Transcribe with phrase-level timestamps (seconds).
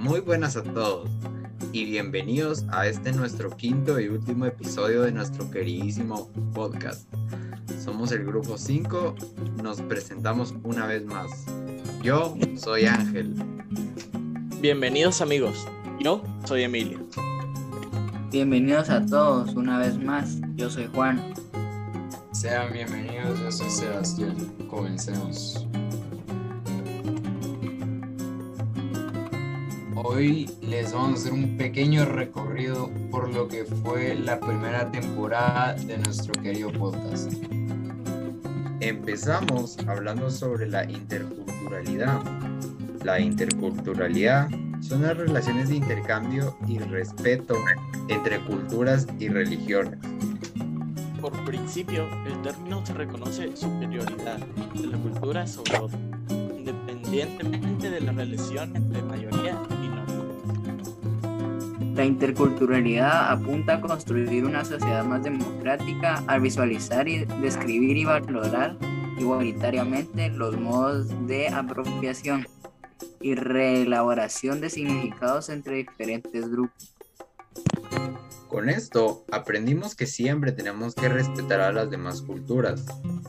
[0.00, 1.10] Muy buenas a todos
[1.74, 7.06] y bienvenidos a este nuestro quinto y último episodio de nuestro queridísimo podcast.
[7.84, 9.14] Somos el grupo 5,
[9.62, 11.44] nos presentamos una vez más.
[12.02, 13.34] Yo soy Ángel.
[14.62, 15.68] Bienvenidos amigos,
[16.00, 17.06] yo soy Emilio.
[18.30, 21.34] Bienvenidos a todos una vez más, yo soy Juan.
[22.32, 24.34] Sean bienvenidos, yo soy Sebastián.
[24.70, 25.69] Comencemos.
[30.02, 35.74] Hoy les vamos a hacer un pequeño recorrido por lo que fue la primera temporada
[35.74, 37.30] de nuestro querido podcast.
[38.80, 42.22] Empezamos hablando sobre la interculturalidad.
[43.04, 44.48] La interculturalidad
[44.80, 47.56] son las relaciones de intercambio y respeto
[48.08, 49.98] entre culturas y religiones.
[51.20, 55.98] Por principio, el término se reconoce superioridad de la cultura sobre otra,
[56.56, 59.60] independientemente de la relación entre mayoría.
[62.00, 68.78] La interculturalidad apunta a construir una sociedad más democrática al visualizar y describir y valorar
[69.18, 72.48] igualitariamente los modos de apropiación
[73.20, 76.96] y reelaboración de significados entre diferentes grupos.
[78.48, 82.86] Con esto aprendimos que siempre tenemos que respetar a las demás culturas,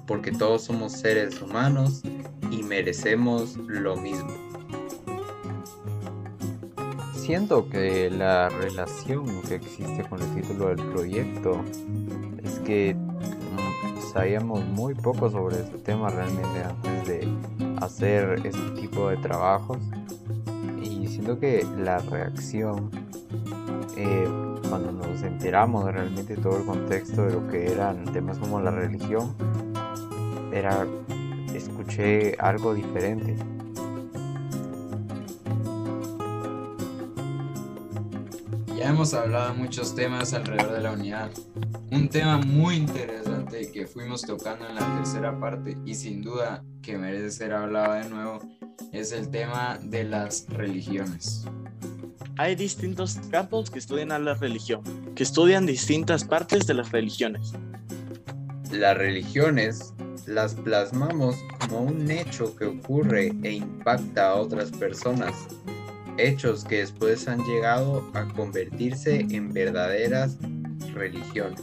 [0.08, 2.04] porque todos somos seres humanos
[2.50, 4.51] y merecemos lo mismo.
[7.22, 11.64] Siento que la relación que existe con el título del proyecto
[12.44, 17.32] es que mm, sabíamos muy poco sobre este tema realmente antes de
[17.80, 19.78] hacer este tipo de trabajos.
[20.82, 22.90] Y siento que la reacción
[23.96, 24.28] eh,
[24.68, 29.36] cuando nos enteramos realmente todo el contexto de lo que eran temas como la religión
[30.52, 30.88] era
[31.54, 33.36] escuché algo diferente
[38.82, 41.30] Ya hemos hablado de muchos temas alrededor de la unidad.
[41.92, 46.98] Un tema muy interesante que fuimos tocando en la tercera parte y sin duda que
[46.98, 48.40] merece ser hablado de nuevo
[48.92, 51.46] es el tema de las religiones.
[52.38, 54.82] Hay distintos campos que estudian a la religión,
[55.14, 57.54] que estudian distintas partes de las religiones.
[58.72, 59.94] Las religiones
[60.26, 65.36] las plasmamos como un hecho que ocurre e impacta a otras personas,
[66.18, 70.38] hechos que después han llegado a convertirse en verdaderas
[70.94, 71.62] religiones.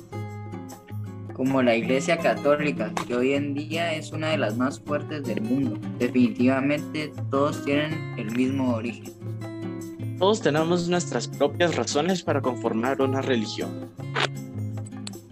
[1.35, 5.41] Como la Iglesia Católica, que hoy en día es una de las más fuertes del
[5.41, 5.79] mundo.
[5.99, 9.15] Definitivamente todos tienen el mismo origen.
[10.19, 13.89] Todos tenemos nuestras propias razones para conformar una religión.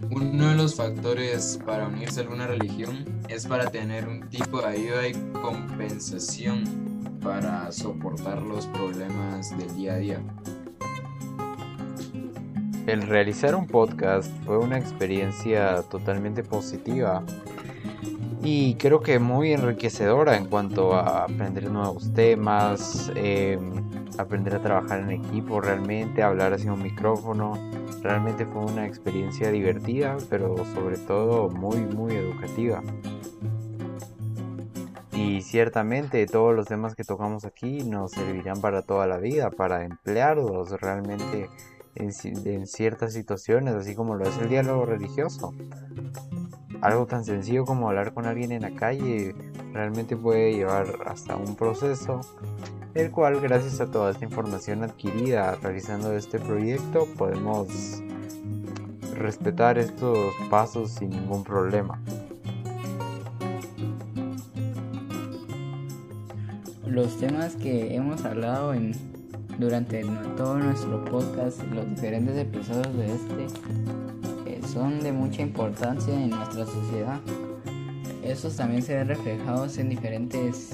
[0.09, 4.67] Uno de los factores para unirse a alguna religión es para tener un tipo de
[4.67, 6.87] ayuda y compensación
[7.21, 10.19] para soportar los problemas del día a día.
[12.85, 17.23] El realizar un podcast fue una experiencia totalmente positiva
[18.41, 23.59] y creo que muy enriquecedora en cuanto a aprender nuevos temas, eh,
[24.17, 27.57] aprender a trabajar en equipo realmente, hablar hacia un micrófono.
[28.01, 32.81] Realmente fue una experiencia divertida, pero sobre todo muy, muy educativa.
[35.17, 39.83] Y ciertamente todos los temas que tocamos aquí nos servirán para toda la vida, para
[39.83, 41.49] emplearlos realmente
[41.95, 42.11] en,
[42.45, 45.55] en ciertas situaciones, así como lo es el diálogo religioso.
[46.81, 49.33] Algo tan sencillo como hablar con alguien en la calle
[49.73, 52.21] realmente puede llevar hasta un proceso,
[52.93, 58.03] el cual gracias a toda esta información adquirida realizando este proyecto podemos
[59.15, 61.99] respetar estos pasos sin ningún problema.
[66.89, 68.93] Los temas que hemos hablado en,
[69.59, 70.05] durante
[70.37, 73.45] todo nuestro podcast, los diferentes episodios de este,
[74.45, 77.19] eh, son de mucha importancia en nuestra sociedad.
[78.23, 80.71] Estos también se ven reflejados en diferentes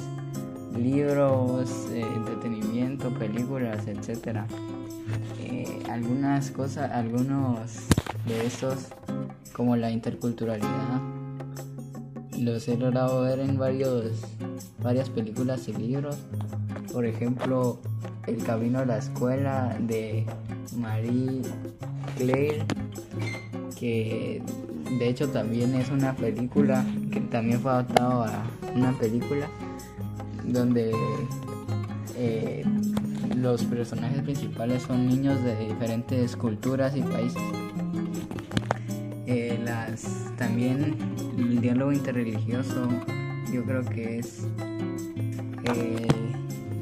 [0.78, 4.42] libros, eh, entretenimiento, películas, etc.
[5.40, 7.72] Eh, algunas cosas, algunos
[8.28, 8.88] de estos,
[9.54, 11.02] como la interculturalidad,
[12.40, 14.12] los he logrado ver en varios,
[14.82, 16.18] varias películas y libros.
[16.92, 17.80] Por ejemplo,
[18.28, 20.26] El Camino a la Escuela de
[20.78, 21.42] Marie
[22.18, 22.66] Claire,
[23.80, 24.42] que
[25.00, 28.44] de hecho también es una película que también fue adaptado a
[28.76, 29.48] una película
[30.46, 30.92] donde
[32.16, 32.64] eh,
[33.36, 37.42] los personajes principales son niños de diferentes culturas y países.
[39.36, 40.96] Eh, las, también
[41.40, 42.88] el diálogo interreligioso
[43.52, 44.46] yo creo que es
[45.76, 46.08] eh,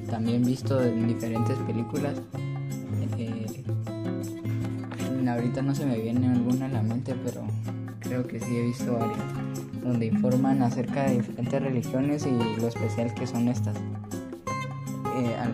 [0.09, 2.21] también visto en diferentes películas.
[3.17, 3.63] Eh,
[5.29, 7.41] ahorita no se me viene alguna a la mente, pero
[8.01, 9.17] creo que sí he visto varias,
[9.81, 13.77] donde informan acerca de diferentes religiones y lo especial que son estas.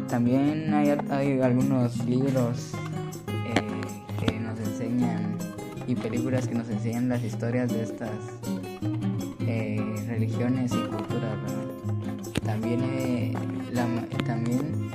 [0.10, 2.74] También hay algunos libros
[5.88, 8.12] y películas que nos enseñan las historias de estas
[9.48, 11.38] eh, religiones y culturas.
[12.44, 13.34] También, eh,
[13.72, 13.86] la,
[14.26, 14.90] también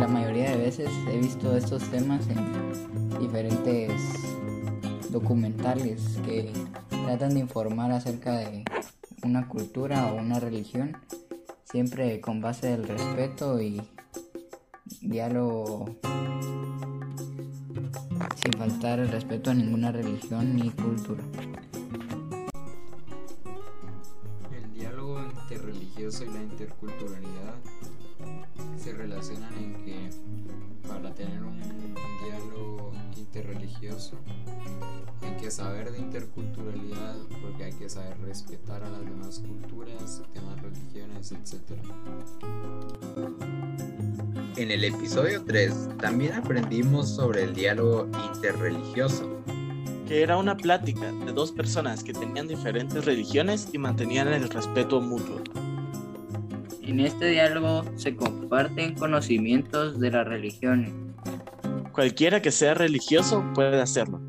[0.00, 3.92] la mayoría de veces he visto estos temas en diferentes
[5.10, 6.52] documentales que
[6.90, 8.64] tratan de informar acerca de
[9.22, 10.96] una cultura o una religión,
[11.64, 13.80] siempre con base del respeto y
[15.00, 15.96] diálogo
[18.44, 21.22] sin faltar el respeto a ninguna religión ni cultura.
[24.52, 27.54] El diálogo interreligioso y la interculturalidad
[28.76, 30.10] se relacionan en que
[30.86, 34.18] para tener un diálogo interreligioso
[35.44, 41.32] que saber de interculturalidad porque hay que saber respetar a las demás culturas, demás religiones,
[41.32, 41.78] etc.
[44.56, 49.42] En el episodio 3 también aprendimos sobre el diálogo interreligioso.
[50.08, 55.02] que era una plática de dos personas que tenían diferentes religiones y mantenían el respeto
[55.02, 55.42] mutuo.
[56.80, 60.90] En este diálogo se comparten conocimientos de las religiones.
[61.92, 64.23] Cualquiera que sea religioso puede hacerlo.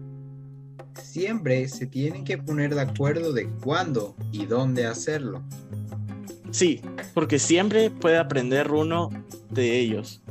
[1.02, 5.44] Siempre se tienen que poner de acuerdo de cuándo y dónde hacerlo.
[6.52, 6.82] Sí,
[7.14, 9.10] porque siempre puede aprender uno
[9.50, 10.22] de ellos.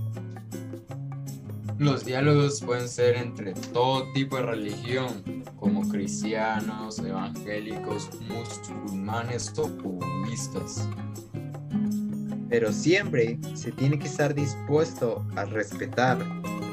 [1.78, 10.88] Los diálogos pueden ser entre todo tipo de religión, como cristianos, evangélicos, musulmanes o budistas.
[12.48, 16.18] Pero siempre se tiene que estar dispuesto a respetar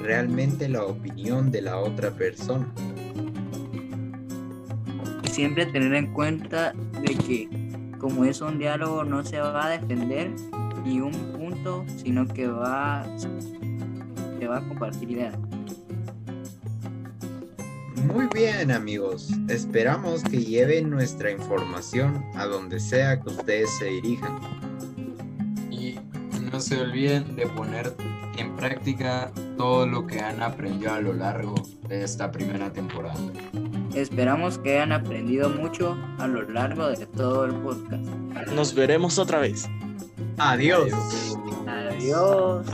[0.01, 2.71] realmente la opinión de la otra persona.
[5.31, 7.49] Siempre tener en cuenta de que
[7.97, 10.29] como es un diálogo no se va a defender
[10.83, 15.35] ni un punto, sino que va, se va a compartir ideas.
[18.13, 24.37] Muy bien amigos, esperamos que lleven nuestra información a donde sea que ustedes se dirijan.
[25.69, 25.95] Y
[26.51, 27.95] no se olviden de poner
[28.37, 31.55] en práctica todo lo que han aprendido a lo largo
[31.87, 33.15] de esta primera temporada.
[33.95, 38.05] Esperamos que hayan aprendido mucho a lo largo de todo el podcast.
[38.53, 39.67] Nos veremos otra vez.
[40.37, 40.91] Adiós.
[41.67, 42.65] Adiós.